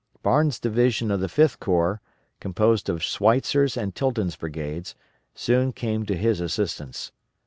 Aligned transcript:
Barnes' 0.23 0.57
division 0.59 1.11
of 1.11 1.19
the 1.19 1.29
Fifth 1.29 1.59
Corps, 1.59 2.01
composed 2.39 2.89
of 2.89 3.03
Sweitzer's 3.03 3.77
and 3.77 3.93
Tilton's 3.93 4.35
brigades, 4.35 4.95
soon 5.35 5.71
came 5.71 6.07
to 6.07 6.17
his 6.17 6.41
assistance. 6.41 7.11